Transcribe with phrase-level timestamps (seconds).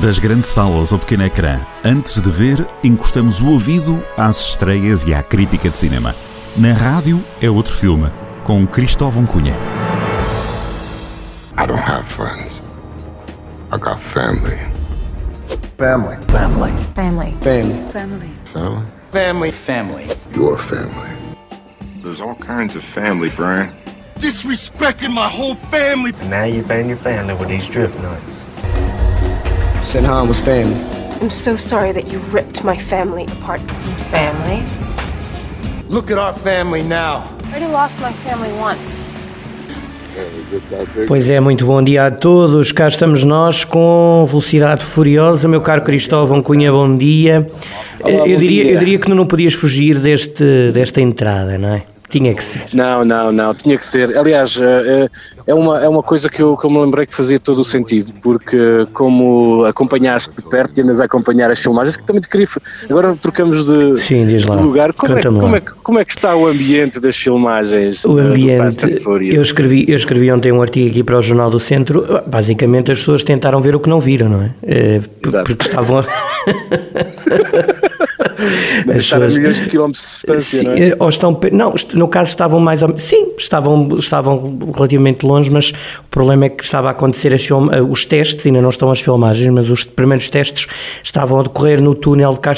[0.00, 5.12] Das grandes salas ao pequeno ecrã, antes de ver, encostamos o ouvido às estreias e
[5.12, 6.14] à crítica de cinema.
[6.56, 8.08] Na rádio é outro filme,
[8.44, 9.56] com Cristóvão Cunha.
[11.58, 12.62] I don't have friends.
[13.72, 14.58] I got family.
[15.76, 16.16] Family.
[16.28, 16.72] Family.
[16.94, 17.32] Family.
[17.40, 17.84] Family.
[17.92, 18.30] Family.
[18.52, 18.86] Family?
[19.10, 19.52] Family.
[19.52, 20.06] Family.
[20.32, 21.10] Your family.
[22.04, 23.72] There's all kinds of family, Brian.
[24.18, 26.12] disrespecting my whole family.
[26.20, 28.46] And now you found your family with these drift nuts.
[29.80, 30.76] Sinhan was family.
[31.20, 33.60] I'm so sorry that you ripped my family apart.
[34.10, 34.62] Family?
[35.88, 37.24] Look at our family now.
[37.44, 38.96] I already lost my family once.
[40.14, 41.06] Bigger.
[41.06, 42.72] Pois é, muito bom dia a todos.
[42.72, 45.46] Cá estamos nós com velocidade furiosa.
[45.46, 47.46] Meu caro Cristóvão Cunha, bom dia.
[48.04, 48.72] eu, bom diria, dia.
[48.72, 51.82] eu diria que não podias fugir deste, desta entrada, não é?
[52.08, 52.66] Tinha que ser.
[52.72, 54.18] Não, não, não, tinha que ser.
[54.18, 55.08] Aliás, eh,
[55.46, 57.64] é uma, é uma coisa que eu, que eu me lembrei que fazia todo o
[57.64, 62.28] sentido, porque como acompanhaste de perto e andas a acompanhar as filmagens, que também te
[62.28, 62.46] queria.
[62.88, 64.94] Agora trocamos de, Sim, de lugar.
[64.94, 68.86] Como é, como, é, como é que está o ambiente das filmagens O do ambiente.
[69.30, 72.06] Eu escrevi, eu escrevi ontem um artigo aqui para o Jornal do Centro.
[72.26, 74.54] Basicamente, as pessoas tentaram ver o que não viram, não é?
[74.62, 75.00] Eh.
[75.44, 76.02] Porque estavam.
[78.86, 80.88] Deve estar a pessoas- milhões de quilómetros de distância, Sim, não é?
[80.88, 85.70] eh, ou estão, não, no caso estavam mais ou sim, estavam, estavam relativamente longe, mas
[85.70, 88.90] o problema é que estava a acontecer as film- eh, os testes, ainda não estão
[88.90, 90.66] as filmagens, mas os primeiros testes
[91.02, 92.48] estavam a decorrer no túnel de que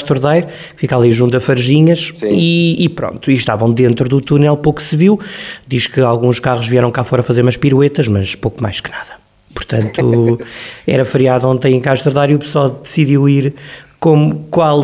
[0.75, 2.29] fica ali junto a Farginhas, Sim.
[2.33, 5.19] e, e pronto, e estavam dentro do túnel, pouco se viu,
[5.67, 9.21] diz que alguns carros vieram cá fora fazer umas piruetas, mas pouco mais que nada.
[9.53, 10.39] Portanto,
[10.87, 13.53] era feriado ontem em Castro Daire e o pessoal decidiu ir
[14.01, 14.83] como qual,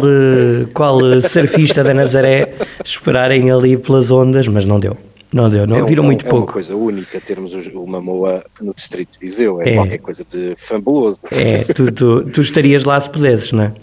[0.74, 2.54] qual surfista da Nazaré
[2.86, 4.96] esperarem ali pelas ondas, mas não deu.
[5.34, 6.54] Não deu, não É viram é um- muito é uma pouco.
[6.54, 9.74] coisa única termos os- uma moa no distrito de Viseu, é, É.
[9.76, 11.20] qualquer coisa de fabuloso.
[11.32, 13.74] É, tu, tu, tu estarias lá se pudesses, não é?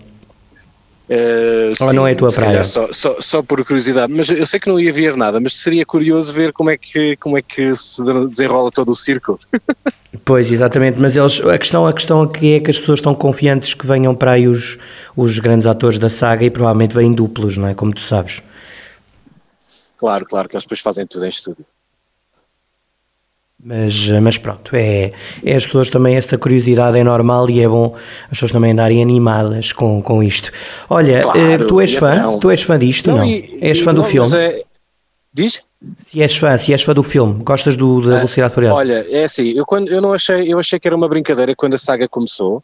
[1.08, 2.64] Eh, Ou não é a tua praia?
[2.64, 5.84] Só, só, só por curiosidade, mas eu sei que não ia ver nada, mas seria
[5.84, 9.38] curioso ver como é que, como é que se desenrola todo o circo.
[10.24, 13.74] Pois, exatamente, mas eles, a questão, a questão aqui é que as pessoas estão confiantes
[13.74, 14.78] que venham para aí os,
[15.14, 17.74] os grandes atores da saga e provavelmente vêm duplos, não é?
[17.74, 18.40] Como tu sabes.
[19.98, 21.66] Claro, claro, que eles depois fazem tudo em estúdio.
[23.66, 25.10] Mas, mas pronto, é,
[25.42, 27.94] é as pessoas também, esta curiosidade é normal e é bom
[28.24, 30.52] as pessoas também andarem animadas com, com isto.
[30.90, 32.10] Olha, Claro, eh, tu és fã?
[32.10, 33.10] afinal- Tu és fã disto?
[33.10, 33.24] Não?
[33.24, 34.36] e- és fã do não, filme?
[34.36, 34.62] é-
[35.32, 35.62] Diz?
[36.06, 38.76] Se és fã, se és fã do filme, gostas do, da Velocidade Furiosa?
[38.76, 41.74] Olha, é assim, eu, quando, eu não achei, eu achei que era uma brincadeira quando
[41.74, 42.62] a saga começou,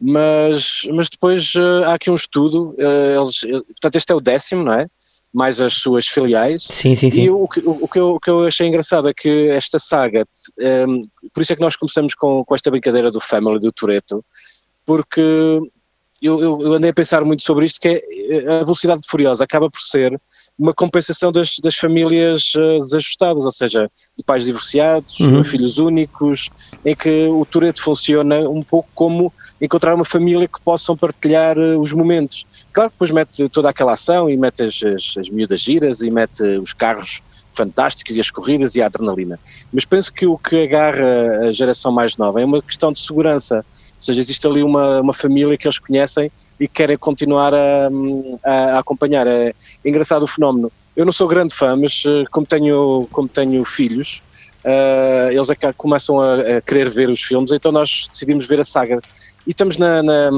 [0.00, 4.64] mas, mas depois eh, há aqui um estudo, eh, eles, portanto este é o décimo,
[4.64, 4.86] não é?
[5.36, 6.62] Mais as suas filiais.
[6.62, 7.24] sim, sim, sim.
[7.24, 10.24] E o que, o, que eu, o que eu achei engraçado é que esta saga,
[10.58, 11.00] ehm,
[11.34, 14.24] por isso é que nós começamos com, com esta brincadeira do Family, do Toreto,
[14.86, 15.60] porque
[16.22, 19.70] eu, eu, eu andei a pensar muito sobre isto, que é a velocidade furiosa acaba
[19.70, 20.18] por ser
[20.58, 25.44] uma compensação das, das famílias eh, desajustadas, ou seja, de pais divorciados, Uhum.
[25.44, 26.50] filhos únicos,
[26.84, 31.76] em que o Toreto funciona um pouco como encontrar uma família que possam partilhar eh,
[31.76, 32.46] os momentos.
[32.72, 36.10] Claro que depois mete toda aquela ação e mete as, as, as miúdas giras e
[36.10, 37.20] mete os carros
[37.54, 39.38] fantásticos e as corridas e a adrenalina.
[39.72, 43.64] Mas penso que o que agarra a geração mais nova é uma questão de segurança.
[43.96, 46.30] Ou seja, existe ali uma, uma família que eles conhecem
[46.60, 47.88] e que querem continuar a,
[48.44, 49.26] a, a acompanhar.
[49.26, 50.70] É engraçado o fenómeno.
[50.94, 54.22] Eu não sou grande fã, mas eh, como tenho, como tenho filhos,
[54.64, 59.00] eh, eles começam a, a querer ver os filmes, então nós decidimos ver a saga.
[59.46, 60.30] E estamos na, na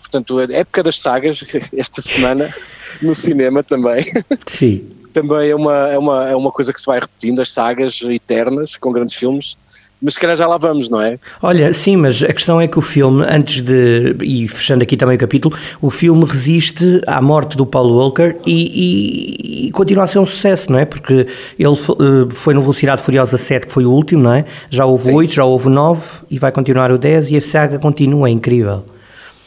[0.00, 1.44] portanto, a época das sagas,
[1.76, 2.52] esta semana,
[3.00, 4.04] no cinema também.
[4.46, 4.90] Sim.
[5.12, 8.76] também é uma, é, uma, é uma coisa que se vai repetindo, as sagas eternas,
[8.76, 9.56] com grandes filmes,
[10.02, 11.18] mas se calhar já lá vamos, não é?
[11.40, 14.16] Olha, sim, mas a questão é que o filme, antes de.
[14.22, 19.66] E fechando aqui também o capítulo, o filme resiste à morte do Paul Walker e,
[19.66, 20.84] e- e continua a ser um sucesso, não é?
[20.84, 21.26] Porque
[21.58, 24.44] ele eh, foi no Velocidade Furiosa 7, que foi o último, não é?
[24.70, 25.14] Já houve Sim.
[25.14, 28.84] 8, já houve 9 e vai continuar o 10 e a saga continua, é incrível.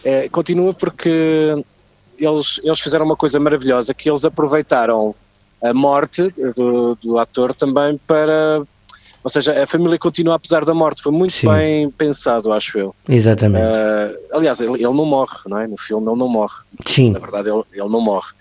[0.03, 1.55] É, continua porque
[2.17, 5.13] eles, eles fizeram uma coisa maravilhosa, que eles aproveitaram
[5.63, 8.61] a morte do, do ator também para...
[9.25, 11.01] Ou seja, a família continua apesar da morte.
[11.01, 11.47] Foi muito Sim.
[11.49, 12.95] bem pensado, acho eu.
[13.09, 13.65] Exatamente.
[13.65, 15.65] Ah, aliás, ele, ele não morre, não é?
[15.65, 16.53] No filme ele não morre.
[16.85, 18.31] sim, Na verdade, ele, ele não morre.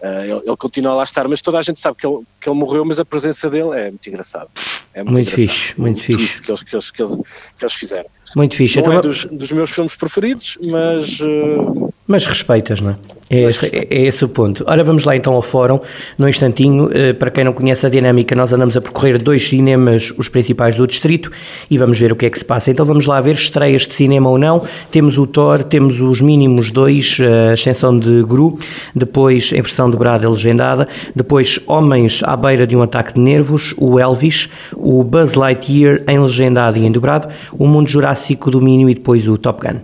[0.00, 2.48] Ah, ele, ele continua lá a estar, mas toda a gente sabe que ele, que
[2.48, 4.46] ele morreu, mas a presença dele é muito engraçado.
[4.94, 6.40] É muito, Muito fixe, muito o fixe.
[6.40, 7.16] que eles, que, eles, que, eles,
[7.58, 8.08] que eles fizeram.
[8.36, 8.76] Muito fixe.
[8.76, 12.96] Não Então, é dos, dos meus filmes preferidos, mas uh, Mas respeitas, não é?
[13.30, 14.64] É esse, é, esse o ponto.
[14.66, 15.78] Ora, vamos lá então ao fórum,
[16.16, 16.88] num instantinho.
[16.92, 20.76] Eh, Para quem não conhece a dinâmica, nós andamos a percorrer dois cinemas, os principais
[20.76, 21.30] do distrito,
[21.70, 22.70] e vamos ver o que é que se passa.
[22.70, 24.62] Então vamos lá ver estreias de cinema ou não.
[24.90, 28.58] Temos o Thor, temos os mínimos dois, a ascensão de Gru,
[28.94, 33.74] depois em versão dobrada e legendada, depois Homens à beira de um ataque de nervos,
[33.76, 38.17] o Elvis, o Buzz Lightyear em legendado e em dobrado, o Mundo Jurássico
[38.50, 39.80] Domínio e depois o Top Gun.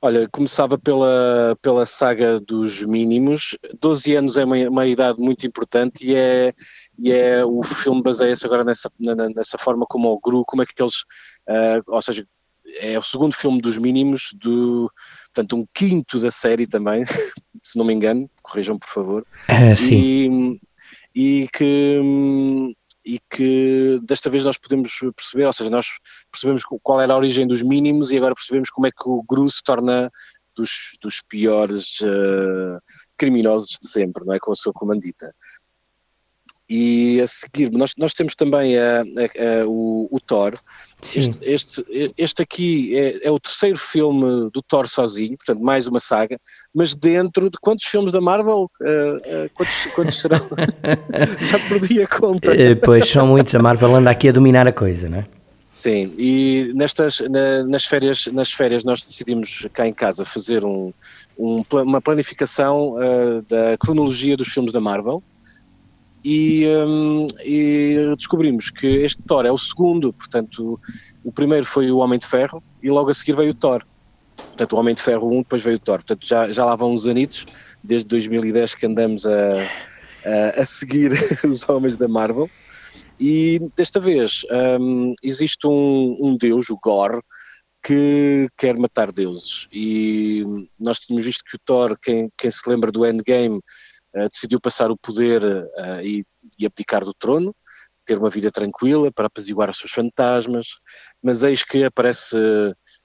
[0.00, 3.56] Olha, começava pela, pela saga dos mínimos.
[3.80, 6.52] 12 anos é uma, uma idade muito importante e é,
[6.98, 8.90] e é o filme baseia-se agora nessa,
[9.34, 11.04] nessa forma como o Gru, como é que eles,
[11.48, 12.24] ah, ou seja,
[12.78, 14.90] é o segundo filme dos mínimos, do,
[15.34, 17.02] portanto um quinto da série também,
[17.62, 19.26] se não me engano, corrijam por favor.
[19.48, 20.60] Ah, sim.
[21.14, 22.72] E, e que hum,
[23.06, 25.86] e que desta vez nós podemos perceber, ou seja, nós
[26.30, 29.48] percebemos qual era a origem dos mínimos e agora percebemos como é que o Gru
[29.48, 30.10] se torna
[30.56, 32.78] dos, dos piores eh,
[33.16, 34.38] criminosos de sempre, não é?
[34.40, 35.32] Com a sua comandita.
[36.68, 40.58] E a seguir, nós, nós temos também a- a- a- o, o Thor.
[41.02, 46.00] Este, este, este aqui é, é o terceiro filme do Thor sozinho, portanto, mais uma
[46.00, 46.38] saga,
[46.74, 48.70] mas dentro de quantos filmes da Marvel?
[48.82, 50.40] Eh, eh, quantos, quantos serão?
[51.40, 52.54] Já perdi a conta.
[52.60, 55.26] Eh, Pois são muitos, a Marvel anda aqui a dominar a coisa, não é?
[55.68, 60.90] Sim, e nestas, na- nas, férias, nas férias nós decidimos cá em casa fazer um,
[61.38, 65.22] um uma planificação eh, da cronologia dos filmes da Marvel
[66.28, 70.80] e, hum, e descobrimos que este Thor é o segundo, portanto
[71.22, 73.86] o primeiro foi o Homem de Ferro e logo a seguir veio o Thor.
[74.36, 75.98] Portanto o Homem de Ferro 1, depois veio o Thor.
[75.98, 77.46] Portanto já, já lá vão uns anitos,
[77.80, 79.50] desde 2010 que andamos a,
[80.24, 81.12] a, a seguir
[81.48, 82.50] os homens da Marvel.
[83.20, 84.42] E desta vez
[84.80, 87.20] hum, existe um, um deus, o Gore,
[87.84, 89.68] que quer matar deuses.
[89.72, 90.44] E
[90.76, 93.60] nós tínhamos visto que o Thor, quem, quem se lembra do Endgame,
[94.24, 96.24] decidiu passar o poder eh, e,
[96.58, 97.54] e abdicar do trono,
[98.04, 100.68] ter uma vida tranquila para apaziguar os seus fantasmas.
[101.22, 102.38] Mas eis que aparece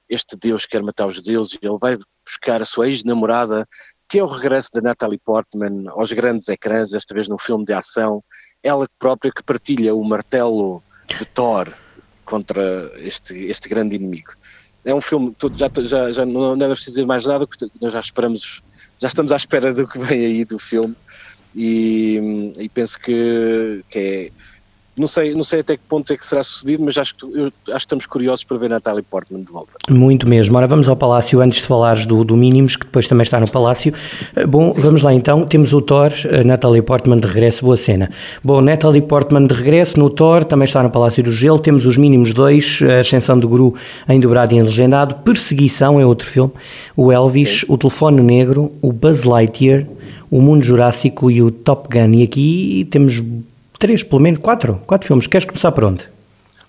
[0.07, 3.67] este deus que quer matar os deuses e ele vai buscar a sua ex-namorada,
[4.07, 7.73] que é o regresso da Natalie Portman aos grandes ecrãs, desta vez num filme de
[7.73, 8.23] ação.
[8.61, 11.73] Ela própria que partilha o martelo de Thor
[12.25, 14.31] contra este, este grande inimigo.
[14.83, 17.67] É um filme, todo, já, já, já não, não é preciso dizer mais nada, porque
[17.79, 18.61] nós já esperamos,
[18.99, 20.95] já estamos à espera do que vem aí do filme.
[21.55, 24.31] E, e penso que, que é,
[24.97, 27.45] não sei, não sei até que ponto é que será sucedido, mas acho que, eu,
[27.45, 29.71] acho que estamos curiosos para ver Natalie Portman de volta.
[29.89, 30.57] Muito mesmo.
[30.57, 33.49] Ora, vamos ao Palácio antes de falares do, do Mínimos, que depois também está no
[33.49, 33.93] Palácio.
[34.35, 35.43] Eh, Bom, vamos lá então.
[35.45, 38.11] Temos o Thor, a Natalie Portman de regresso, boa cena.
[38.43, 41.59] Bom, Natalie Portman de regresso no Thor, também está no Palácio do Gelo.
[41.59, 43.73] Temos os Mínimos 2, a Ascensão do Guru
[44.09, 45.15] em dobrado e em legendado.
[45.23, 46.51] Perseguição é outro filme.
[46.97, 49.87] O Elvis, o Telefone Negro, o Buzz Lightyear,
[50.29, 52.13] o Mundo Jurássico e o Top Gun.
[52.13, 53.21] E aqui temos
[53.81, 55.25] três, pelo menos quatro, quatro filmes.
[55.25, 56.07] Queres começar por onde?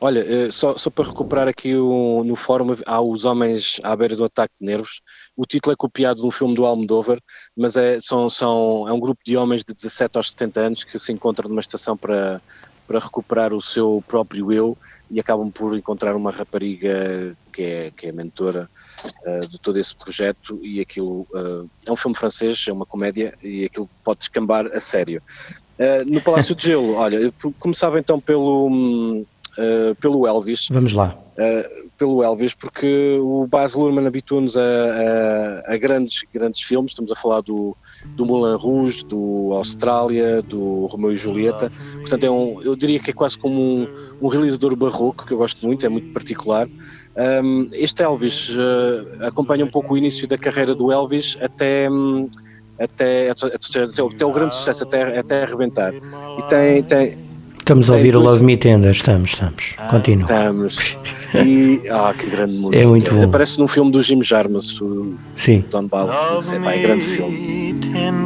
[0.01, 4.17] Olha, eh, só, só para recuperar aqui o- no fórum, há os homens à beira
[4.17, 5.01] do ataque de nervos.
[5.37, 7.19] O título é copiado de um filme do Almodóvar,
[7.57, 10.99] mas é, são, são, é um grupo de homens de 17 aos 70 anos que
[10.99, 12.41] se encontram numa estação para,
[12.89, 14.77] para recuperar o seu próprio eu
[15.11, 18.69] e acabam por encontrar uma rapariga que é, que é mentora
[19.25, 23.35] eh, de todo esse projeto e aquilo eh, é um filme francês, é uma comédia
[23.41, 25.23] e aquilo pode descambar a sério.
[25.83, 29.25] Eh, no Palácio de Gelo, olha, começava então pelo,
[29.59, 31.19] eh, pelo Elvis, Vamos lá.
[31.37, 37.11] uh, pelo Elvis, porque o Baz Luhrmann habitua-nos a, a- a grandes, grandes filmes, estamos
[37.11, 37.77] a falar do,
[38.17, 41.71] do Moulin Rouge, do Austrália, do Romeo e Julieta,
[42.01, 43.89] portanto é um, eu diria que é quase como um,
[44.21, 46.69] um realizador barroco, que eu gosto muito, é muito particular.
[47.45, 51.91] Um, este Elvis uh, acompanha um pouco o início da carreira do Elvis até...
[51.91, 52.29] hum,
[52.85, 55.93] até, até, até, o- até o grande sucesso, até, até arrebentar.
[55.95, 57.19] E tem, tem,
[57.59, 59.77] Estamos a ouvir o Love Me Tender, estamos, estamos.
[59.89, 60.25] Continua.
[60.25, 60.97] Estamos.
[61.33, 61.81] E.
[61.91, 62.83] Ah, que grande música.
[62.83, 63.23] É muito bom.
[63.23, 65.65] Aparece num filme do Jim Jarmus, o Sim.
[65.71, 66.09] Don Ball.
[66.11, 67.73] É, pá, é grande filme.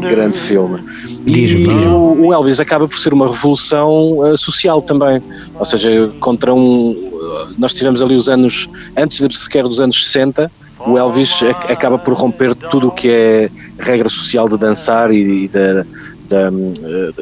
[0.08, 0.80] Grande filme.
[1.26, 1.86] Diz-me, E diz-me.
[1.86, 5.22] o, o Elvis acaba por ser uma revolução eh, social também.
[5.54, 7.15] Ou seja, contra um.
[7.58, 8.68] Nós tivemos ali os anos.
[8.96, 10.50] Antes de sequer dos anos 60.
[10.86, 15.48] O Elvis ac- acaba por romper tudo o que é regra social de dançar e,
[15.48, 15.84] da,
[16.28, 17.12] da, eh,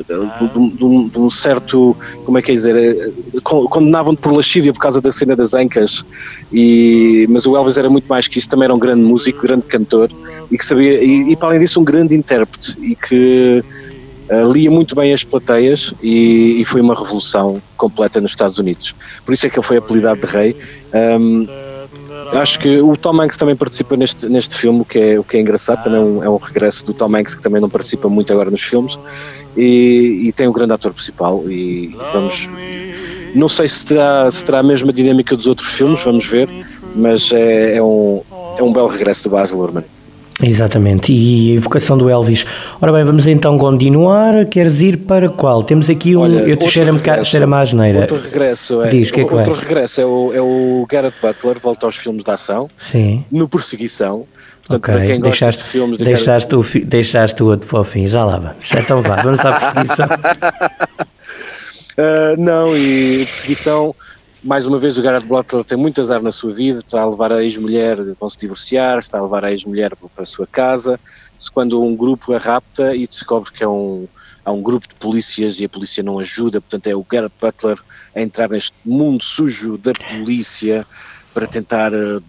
[0.77, 3.11] de um- certo, como é que é dizer, eh,
[3.45, 6.05] con- condenavam-te por lascívia por causa da cena das ancas,
[6.53, 9.67] e, mas o Elvis era muito mais que isso, também era um grande músico, grande
[9.67, 10.11] cantor,
[10.51, 13.65] e que sabia, e, e para além disso um grande intérprete, e que
[14.31, 18.95] uh, lia muito bem as plateias e, e, foi uma revolução completa nos Estados Unidos.
[19.25, 20.57] Por isso é que ele foi apelidado de rei.
[21.21, 21.47] Um,
[22.39, 25.37] acho que o Tom Hanks também participa neste, neste filme, o que é, o que
[25.37, 28.09] é engraçado, também é um, é um regresso do Tom Hanks que também não participa
[28.09, 28.99] muito agora nos filmes
[29.57, 32.49] e, e tem o grande ator principal e vamos
[33.35, 36.49] não sei se terá, se terá a mesma dinâmica dos outros filmes, vamos ver,
[36.95, 38.23] mas é, é um,
[38.57, 39.85] é um belo regresso do Baz Luhrmann.
[40.43, 42.45] Exatamente, e a evocação do Elvis.
[42.81, 44.45] Ora bem, vamos então continuar.
[44.47, 45.63] Queres ir para qual?
[45.63, 46.23] Temos aqui um.
[46.23, 48.01] Olha, eu te cheira-me cheira asneira.
[48.01, 48.91] Outro regresso é.
[48.91, 52.25] Diz, que é que outro regresso é o, é o Garrett Butler, volta aos filmes
[52.25, 52.69] de ação.
[52.77, 53.25] Sim.
[53.31, 54.27] No Perseguição.
[54.67, 54.95] Portanto, okay.
[54.95, 56.79] para quem gosta deixaste, de filmes de deixaste, Garrett...
[56.79, 58.67] o, deixaste o outro para o fim, já lá vamos.
[58.75, 60.07] Então vá, vamos à perseguição.
[61.99, 63.95] uh, não, e perseguição
[64.45, 67.33] mais uma vez o Garrett Butler tem muito azar na sua vida, está a levar
[67.33, 71.01] a ex-mulher, vão se divorciar, está a levar a ex-mulher para a sua casa,
[71.39, 74.07] se quando um grupo a rapta e descobre que é um,
[74.45, 77.79] há um grupo de polícias e a polícia não ajuda, portanto é o Garrett Butler
[78.15, 80.87] a entrar neste mundo sujo da polícia
[81.33, 82.23] para tentar uh,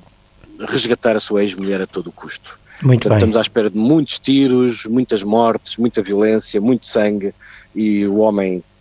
[0.62, 2.57] resgatar a sua ex-mulher a todo o custo.
[2.81, 3.17] Muito portanto, bem.
[3.17, 7.34] Estamos à espera de muitos tiros, muitas mortes, muita violência, muito sangue
[7.75, 8.75] e o homem eh,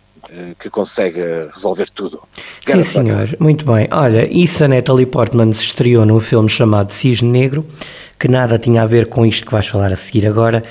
[0.59, 1.21] que consegue
[1.53, 2.21] resolver tudo.
[2.65, 3.87] Sim, senhor, muito bem.
[3.91, 7.65] Olha, isso a Natalie Portman se estreou num filme chamado Cisne Negro,
[8.19, 10.63] que nada tinha a ver com isto que vais falar a seguir agora.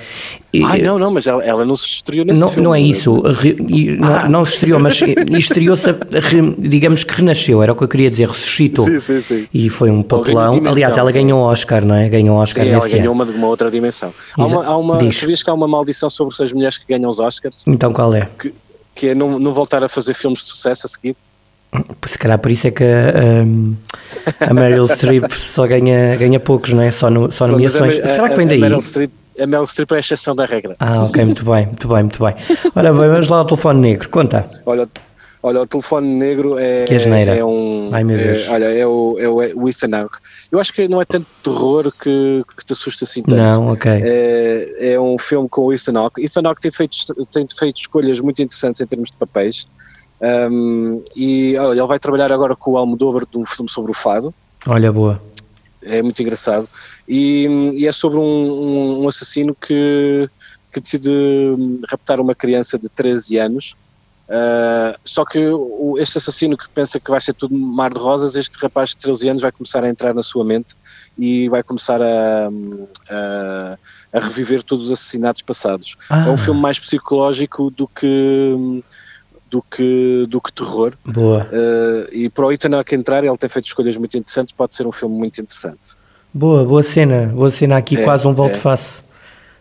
[0.65, 2.65] Ah, não, não, mas ela, ela não se estreou nesse não, filme.
[2.65, 3.23] Não é isso,
[3.99, 4.29] não, ah.
[4.29, 5.95] não, se estreou, mas estreou-se,
[6.59, 8.87] digamos que renasceu, era o que eu queria dizer, ressuscitou.
[8.87, 9.49] Sim, sim, sim.
[9.53, 10.61] E foi um papelão.
[10.67, 12.09] Aliás, ela ganhou um Oscar, não é?
[12.09, 14.13] Ganhou um Oscar sim, ela ganhou uma de uma outra dimensão.
[14.37, 17.21] Há uma, há uma, sabias que há uma maldição sobre as mulheres que ganham os
[17.21, 17.65] Oscars?
[17.67, 18.29] Então qual é?
[18.39, 18.55] Que,
[18.95, 21.17] que é não, não voltar a fazer filmes de sucesso a seguir?
[22.07, 23.75] Se calhar por isso é que um,
[24.41, 26.91] a Meryl Streep só ganha, ganha poucos, não é?
[26.91, 27.99] Só, no, só nomeações.
[27.99, 28.59] A, Será que vem daí?
[28.59, 29.11] A Meryl, Streep,
[29.41, 30.77] a Meryl Streep é a exceção da regra.
[30.79, 32.35] Ah, ok, muito bem, muito bem, muito bem.
[32.77, 34.47] Ora bem, vamos lá ao telefone negro, conta.
[34.65, 34.87] Olha,
[35.45, 37.91] olha o telefone negro é, que é um.
[37.93, 38.39] Ai meu Deus.
[38.39, 40.17] É, olha, é o, é o Ethan Hawke.
[40.51, 43.37] Eu acho que não é tanto terror que, que te assusta assim tanto.
[43.37, 43.93] Não, ok.
[43.93, 46.25] É, é um filme com o Ethan Hawke.
[46.25, 46.97] Ethan Hawke tem feito,
[47.31, 49.67] tem feito escolhas muito interessantes em termos de papéis.
[50.51, 53.95] Um, e olha, ele vai trabalhar agora com o Almodóvar de um filme sobre o
[53.95, 54.33] fado.
[54.67, 55.21] Olha, boa.
[55.83, 56.67] É muito engraçado.
[57.07, 60.27] E, e é sobre um, um, um, assassino que,
[60.73, 61.11] que decide
[61.87, 63.77] raptar uma criança de 13 anos.
[64.29, 68.37] Uh, só que o, este assassino que pensa que vai ser tudo mar de rosas,
[68.37, 70.75] este rapaz de 13 anos vai começar a entrar na sua mente
[71.19, 72.49] e vai começar a,
[73.11, 73.79] a,
[74.13, 75.95] a reviver todos os assassinatos passados.
[76.09, 76.27] Ah.
[76.27, 78.83] É um filme mais psicológico do que
[79.51, 80.95] do que, do que terror.
[81.05, 81.45] Boa.
[81.45, 84.85] Uh, e para o Ethan que entrar, ele tem feito escolhas muito interessantes, pode ser
[84.85, 85.97] um filme muito interessante.
[86.33, 89.04] Boa, boa cena, boa cena aqui, é, quase um volte-face.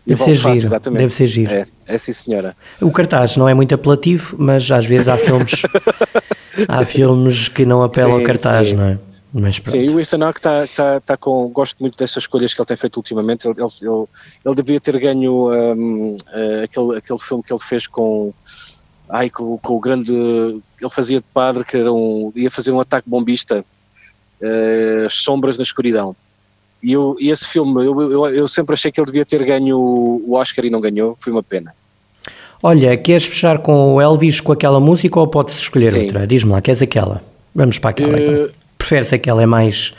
[0.06, 1.00] Deve ser giro, exatamente.
[1.00, 1.50] deve ser giro.
[1.50, 2.56] É, é sim senhora.
[2.80, 5.62] O cartaz não é muito apelativo, mas às vezes há filmes,
[6.68, 8.74] há filmes que não apelam sim, ao cartaz, sim.
[8.74, 8.98] não é?
[9.36, 11.48] Mas Sim, o Ethan Hawke está tá, tá com.
[11.48, 13.48] Gosto muito dessas escolhas que ele tem feito ultimamente.
[13.48, 14.06] Ele, ele,
[14.44, 18.32] ele, devia ter ganho um, eh, aquele, aquele filme que ele fez com
[19.08, 20.12] ai, com, com, o grande.
[20.12, 23.64] Ele fazia de padre, que era um, ia fazer um ataque bombista,
[24.40, 26.14] uh, Sombras na Escuridão.
[26.84, 30.34] E, eu, esse filme, eu, eu, eu, sempre achei que ele devia ter ganho o
[30.34, 31.74] Oscar e não ganhou, foi uma pena.
[32.62, 36.02] Olha, queres fechar com o Elvis com aquela música ou podes escolher Sim.
[36.02, 36.26] outra?
[36.26, 37.22] Diz-me lá, queres aquela?
[37.54, 38.48] Vamos para aquela uh, então.
[38.76, 39.94] Preferes aquela, é mais.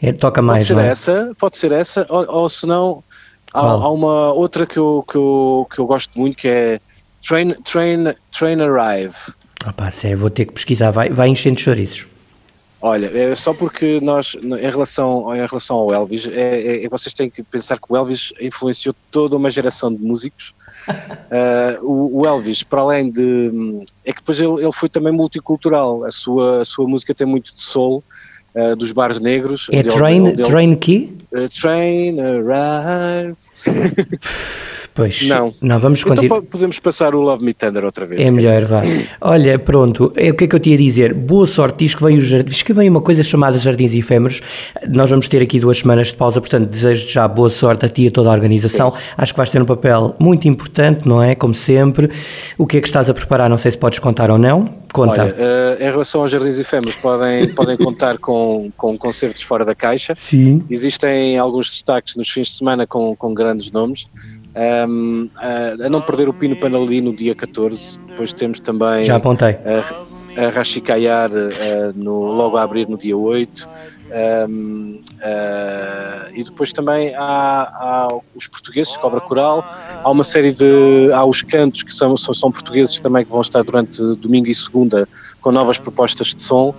[0.00, 0.90] É, toca mais, pode ser é?
[0.90, 3.04] essa, pode ser essa, ou, ou se não,
[3.52, 6.80] há, há, uma outra que eu, que, eu, que eu gosto muito que é
[7.26, 9.14] Train, train, train Arrive.
[9.64, 12.06] Ah pá, sério, vou ter que pesquisar, vai, vai enchendo chouriços.
[12.82, 17.12] Olha, é só porque nós, em relação, em relação ao Elvis, é, é, é vocês
[17.12, 20.54] têm que pensar que o Elvis influenciou toda uma geração de músicos.
[20.88, 23.82] uh, o, o, Elvis, para além de.
[24.04, 26.04] É que depois ele, ele foi também multicultural.
[26.04, 28.02] A sua, a sua música tem muito de soul,
[28.54, 29.68] uh, dos bares negros.
[29.70, 31.18] É Train, train Key?
[31.32, 33.36] Uh, train Arrive.
[34.94, 35.54] Pois, não.
[35.60, 36.38] Não, vamos continuar.
[36.38, 38.26] Então podemos passar o Love Me Tender outra vez.
[38.26, 38.82] É melhor, vá.
[39.20, 41.14] Olha, pronto, é, o que é que eu tinha a dizer?
[41.14, 44.40] Boa sorte, diz que veio, diz que veio uma coisa chamada Jardins Efêmeros.
[44.88, 48.04] Nós vamos ter aqui duas semanas de pausa, portanto, desejo já boa sorte a ti
[48.04, 48.90] e a toda a organização.
[48.92, 48.98] Sim.
[49.16, 51.34] Acho que vais ter um papel muito importante, não é?
[51.34, 52.10] Como sempre.
[52.58, 53.48] O que é que estás a preparar?
[53.48, 54.80] Não sei se podes contar ou não.
[54.92, 55.22] Conta.
[55.22, 59.74] Olha, uh, em relação aos Jardins Efêmeros, podem, podem contar com, com concertos fora da
[59.74, 60.14] caixa.
[60.16, 60.64] Sim.
[60.68, 64.06] Existem alguns destaques nos fins de semana com, com grandes nomes.
[64.54, 69.16] Um, a, a, não perder o Pino Panali no dia 14, depois temos também Já
[69.16, 69.56] apontei.
[69.64, 71.30] a, a Rashikayar
[71.94, 73.68] no, logo a abrir no dia 8.
[74.10, 79.64] Um, uh, e depois também há, há os portugueses, Cobra Coral,
[80.02, 81.12] há uma série de.
[81.12, 84.54] há os cantos que são, são, são portugueses também que vão estar durante domingo e
[84.54, 85.08] segunda
[85.40, 86.74] com novas propostas de som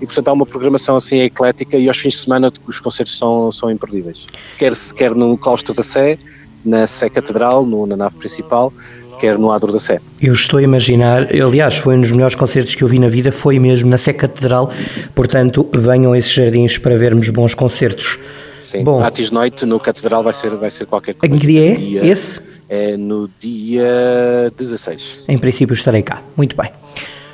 [0.00, 3.50] e portanto há uma programação assim eclética e aos fins de semana os concertos são,
[3.50, 4.26] são imperdíveis.
[4.58, 6.18] Quer, quer no claustro da Sé,
[6.66, 8.72] na Sé Catedral, no, na nave principal,
[9.18, 10.00] quer no Adro da Sé.
[10.20, 13.32] Eu estou a imaginar, aliás, foi um dos melhores concertos que eu vi na vida,
[13.32, 14.70] foi mesmo na Sé Catedral,
[15.14, 18.18] portanto venham a esses jardins para vermos bons concertos.
[18.60, 21.34] Sim, Bom, Atis Noite no Catedral vai ser, vai ser qualquer coisa.
[21.34, 21.74] Em que dia é?
[21.76, 22.40] Dia, Esse?
[22.68, 25.20] É no dia 16.
[25.28, 26.20] Em princípio estarei cá.
[26.36, 26.68] Muito bem.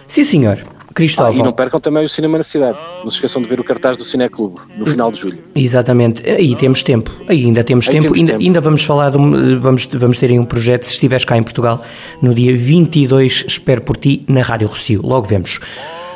[0.06, 0.58] Sim, senhor.
[0.92, 1.32] Cristóvão.
[1.32, 2.78] Ah, e não percam também o Cinema na Cidade.
[3.02, 5.38] Não se esqueçam de ver o cartaz do Cineclube no final de julho.
[5.54, 6.28] Exatamente.
[6.28, 7.10] Aí temos tempo.
[7.28, 8.04] Aí ainda temos aí tempo.
[8.04, 8.44] Temos ainda, tempo.
[8.44, 11.42] ainda vamos falar, de um, vamos, vamos ter aí um projeto, se estiveres cá em
[11.42, 11.84] Portugal,
[12.20, 15.00] no dia 22, espero por ti, na Rádio Rocio.
[15.02, 15.60] Logo vemos.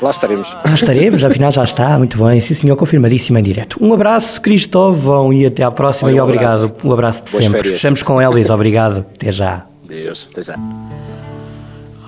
[0.01, 0.55] Lá estaremos.
[0.65, 2.41] Lá estaremos, afinal já está, muito bem.
[2.41, 3.79] Sim, senhor, confirmadíssimo em direto.
[3.81, 6.11] Um abraço, Cristóvão, e até à próxima.
[6.11, 6.65] Olha, um e obrigado.
[6.65, 6.75] Abraço.
[6.89, 7.59] Um abraço de Boas sempre.
[7.59, 7.81] Férias.
[7.81, 9.07] Fechamos com Elvis, obrigado.
[9.15, 9.65] Até já.
[9.89, 10.57] Deus, até já.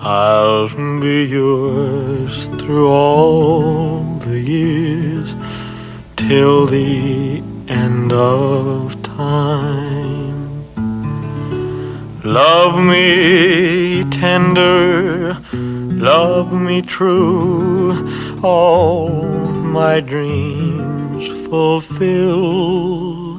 [0.00, 0.68] I'll
[1.00, 5.34] be yours through all the years
[6.14, 10.62] till the end of time.
[12.22, 18.08] Love me tender, love me true,
[18.44, 23.38] all my dreams fulfill.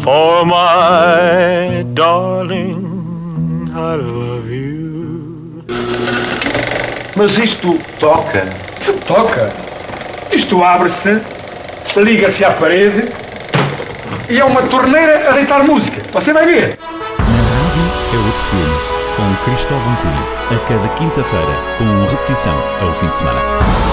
[0.00, 4.79] For my darling, I love you.
[7.16, 8.46] Mas isto toca.
[8.80, 9.48] Se toca.
[10.32, 11.20] Isto abre-se,
[11.96, 13.04] liga-se à parede
[14.28, 16.00] e é uma torneira a deitar música.
[16.12, 16.78] Você vai ver.
[17.18, 18.78] Na rádio é outro filme,
[19.16, 23.89] com Cristóvão Cunha, a cada quinta-feira, com repetição ao fim de semana.